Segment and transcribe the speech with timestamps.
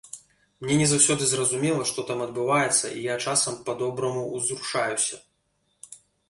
[0.63, 5.21] Мне не заўсёды зразумела, што там адбываецца, і я часам па-добраму ўзрушаюся.